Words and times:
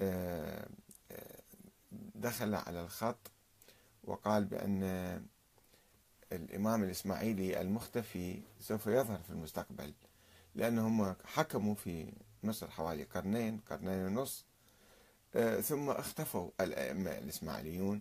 آه، 0.00 0.68
آه، 1.10 1.40
دخل 2.14 2.54
على 2.54 2.80
الخط 2.80 3.30
وقال 4.04 4.44
بأن 4.44 4.82
الإمام 6.32 6.84
الإسماعيلي 6.84 7.60
المختفي 7.60 8.42
سوف 8.60 8.86
يظهر 8.86 9.18
في 9.18 9.30
المستقبل 9.30 9.94
لأنهم 10.54 11.14
حكموا 11.24 11.74
في 11.74 12.12
مصر 12.42 12.70
حوالي 12.70 13.04
قرنين 13.04 13.60
قرنين 13.70 14.06
ونص 14.06 14.44
آه، 15.34 15.60
ثم 15.60 15.90
اختفوا 15.90 16.50
الأئمة 16.60 17.10
الإسماعيليون 17.10 18.00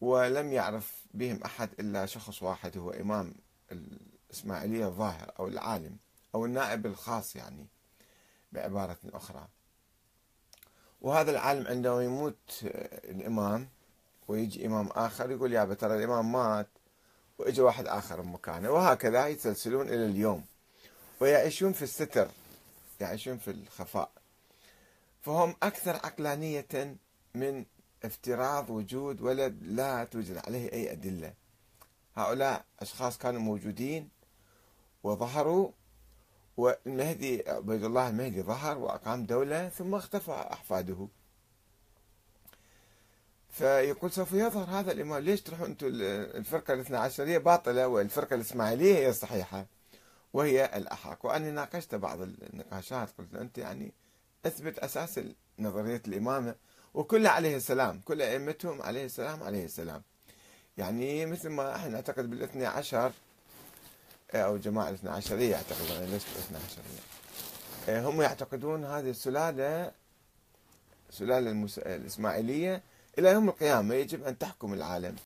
ولم 0.00 0.52
يعرف 0.52 1.04
بهم 1.14 1.40
أحد 1.44 1.68
إلا 1.80 2.06
شخص 2.06 2.42
واحد 2.42 2.78
هو 2.78 2.90
إمام 2.90 3.34
الإسماعيلية 3.72 4.86
الظاهر 4.86 5.32
أو 5.38 5.48
العالم 5.48 5.96
أو 6.34 6.44
النائب 6.44 6.86
الخاص 6.86 7.36
يعني 7.36 7.66
بعبارة 8.52 8.98
أخرى. 9.04 9.48
وهذا 11.02 11.30
العالم 11.30 11.66
عندما 11.66 12.04
يموت 12.04 12.64
آه، 12.64 13.10
الإمام 13.10 13.68
ويجي 14.28 14.66
إمام 14.66 14.86
آخر 14.86 15.30
يقول 15.30 15.52
يا 15.52 15.64
ترى 15.64 15.96
الإمام 15.98 16.32
مات 16.32 16.68
وإجى 17.38 17.60
واحد 17.60 17.86
آخر 17.86 18.22
مكانه 18.22 18.70
وهكذا 18.70 19.26
يتسلسلون 19.26 19.88
إلى 19.88 20.06
اليوم. 20.06 20.44
ويعيشون 21.20 21.72
في 21.72 21.82
الستر 21.82 22.28
يعيشون 23.00 23.38
في 23.38 23.50
الخفاء. 23.50 24.10
فهم 25.20 25.54
أكثر 25.62 25.96
عقلانية 25.96 26.96
من 27.34 27.64
افتراض 28.04 28.70
وجود 28.70 29.20
ولد 29.20 29.58
لا 29.62 30.04
توجد 30.04 30.36
عليه 30.46 30.72
أي 30.72 30.92
أدلة. 30.92 31.32
هؤلاء 32.16 32.64
أشخاص 32.80 33.18
كانوا 33.18 33.40
موجودين 33.40 34.08
وظهروا 35.02 35.70
والمهدي 36.56 37.44
عبيد 37.46 37.84
الله 37.84 38.08
المهدي 38.08 38.42
ظهر 38.42 38.78
وأقام 38.78 39.26
دولة 39.26 39.68
ثم 39.68 39.94
اختفى 39.94 40.32
أحفاده. 40.32 41.08
فيقول 43.50 44.12
سوف 44.12 44.32
يظهر 44.32 44.80
هذا 44.80 44.92
الإمام. 44.92 45.22
ليش 45.22 45.40
تروحوا 45.42 45.66
أنتم 45.66 45.86
الفرقة 45.90 46.74
الاثنى 46.74 46.96
عشرية؟ 46.96 47.38
باطلة 47.38 47.88
والفرقة 47.88 48.34
الإسماعيلية 48.34 48.94
هي 48.94 49.08
الصحيحة 49.08 49.66
وهي 50.32 50.76
الأحق. 50.76 51.26
وأنا 51.26 51.50
ناقشت 51.50 51.94
بعض 51.94 52.20
النقاشات 52.20 53.08
قلت 53.18 53.32
له 53.32 53.40
أنت 53.40 53.58
يعني 53.58 53.92
أثبت 54.46 54.78
أساس 54.78 55.20
نظرية 55.58 56.02
الإمامة 56.08 56.54
وكلها 56.94 57.30
عليه 57.30 57.56
السلام 57.56 58.00
كل 58.00 58.22
أئمتهم 58.22 58.82
عليه 58.82 59.04
السلام 59.04 59.42
عليه 59.42 59.64
السلام. 59.64 60.02
يعني 60.76 61.26
مثل 61.26 61.48
ما 61.48 61.76
إحنا 61.76 61.88
نعتقد 61.88 62.30
بالاثنى 62.30 62.66
عشر 62.66 63.12
أو 64.34 64.56
جماعة 64.56 64.88
الاثنى 64.88 65.10
عشرية 65.10 65.50
يعتقدون 65.50 65.98
ليش 65.98 66.22
بالاثنى 66.24 66.58
عشرية 66.66 68.08
هم 68.08 68.22
يعتقدون 68.22 68.84
هذه 68.84 69.10
السلالة 69.10 69.92
سلالة 71.10 71.66
الإسماعيلية 71.78 72.82
إلى 73.18 73.28
يوم 73.30 73.48
القيامة 73.48 73.94
يجب 73.94 74.24
أن 74.24 74.38
تحكم 74.38 74.74
العالم. 74.74 75.16